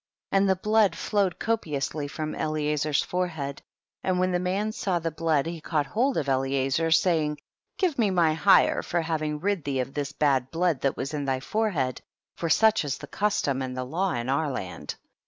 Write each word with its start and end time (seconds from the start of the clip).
17. 0.31 0.41
And 0.41 0.49
the 0.49 0.59
blood 0.59 0.95
flowed 0.95 1.37
copious 1.37 1.93
ly 1.93 2.07
from 2.07 2.33
Eliezer's 2.33 3.03
forehead, 3.03 3.61
and 4.03 4.19
when 4.19 4.31
the 4.31 4.39
man 4.39 4.71
saw 4.71 4.97
the 4.97 5.11
blood 5.11 5.45
he 5.45 5.61
caught 5.61 5.85
hold 5.85 6.17
of 6.17 6.27
Eliezer, 6.27 6.89
saying, 6.89 7.37
give 7.77 7.99
me 7.99 8.09
my 8.09 8.33
hire 8.33 8.81
for 8.81 9.03
having 9.03 9.39
rid 9.39 9.63
thee 9.63 9.79
of 9.79 9.93
this 9.93 10.11
bad 10.11 10.49
blood 10.49 10.81
that 10.81 10.97
was 10.97 11.13
in 11.13 11.25
thy 11.25 11.39
forehead, 11.39 12.01
for 12.35 12.49
such 12.49 12.83
is 12.83 12.97
the 12.97 13.05
custom 13.05 13.61
and 13.61 13.77
the 13.77 13.85
law 13.85 14.11
in 14.15 14.27
our 14.27 14.49
land. 14.49 14.95